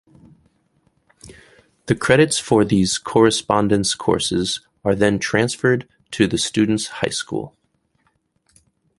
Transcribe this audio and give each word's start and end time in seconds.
The 1.85 1.93
credits 1.93 2.39
for 2.39 2.65
these 2.65 2.97
correspondence 2.97 3.93
courses 3.93 4.59
are 4.83 4.95
then 4.95 5.19
transferred 5.19 5.87
to 6.09 6.25
the 6.25 6.39
student's 6.39 6.87
high 6.87 7.09
school. 7.11 7.55